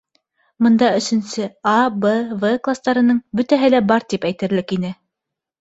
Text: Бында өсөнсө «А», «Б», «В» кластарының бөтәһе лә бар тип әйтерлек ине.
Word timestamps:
Бында 0.67 0.87
өсөнсө 1.01 1.49
«А», 1.73 1.75
«Б», 2.05 2.15
«В» 2.45 2.53
кластарының 2.69 3.21
бөтәһе 3.41 3.73
лә 3.75 3.83
бар 3.93 4.11
тип 4.15 4.27
әйтерлек 4.31 4.79
ине. 4.81 4.95